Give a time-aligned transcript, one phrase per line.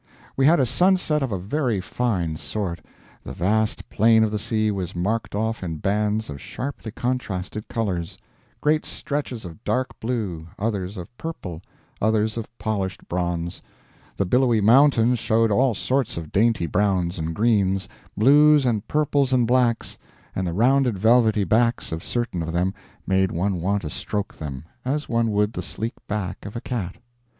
[0.35, 2.79] We had a sunset of a very fine sort.
[3.23, 8.17] The vast plain of the sea was marked off in bands of sharply contrasted colors:
[8.61, 11.61] great stretches of dark blue, others of purple,
[12.01, 13.61] others of polished bronze;
[14.17, 17.87] the billowy mountains showed all sorts of dainty browns and greens,
[18.17, 19.99] blues and purples and blacks,
[20.35, 22.73] and the rounded velvety backs of certain of them
[23.05, 26.95] made one want to stroke them, as one would the sleek back of a cat.